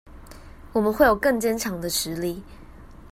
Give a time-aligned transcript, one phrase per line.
[0.73, 2.41] 我們會有更堅強的實力